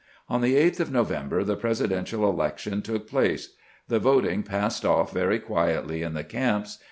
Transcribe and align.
On 0.27 0.41
the 0.41 0.55
8th 0.55 0.79
of 0.79 0.91
November 0.91 1.43
the 1.43 1.55
Presidential 1.55 2.27
election 2.27 2.81
took 2.81 3.07
place. 3.07 3.53
The 3.87 3.99
voting 3.99 4.41
passed 4.41 4.83
off 4.83 5.13
very 5.13 5.37
quietly 5.37 6.01
in 6.01 6.15
the 6.15 6.23
camps. 6.23 6.79